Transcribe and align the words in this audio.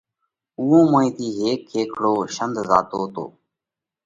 اُوئون 0.59 0.83
موئين 0.91 1.11
ٿِي 1.15 1.27
هيڪ 1.39 1.59
کيکڙو 1.69 2.13
شينڌ 2.35 2.55
زاتو 2.69 2.99
تو۔ 3.13 3.25